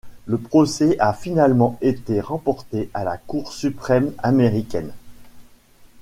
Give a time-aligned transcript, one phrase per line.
[0.25, 4.93] Le procès a finalement été remporté à la Cour suprême américaine.